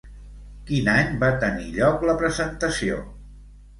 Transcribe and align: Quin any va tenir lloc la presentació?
Quin 0.69 0.87
any 0.93 1.11
va 1.25 1.29
tenir 1.45 1.67
lloc 1.77 2.07
la 2.13 2.17
presentació? 2.25 2.99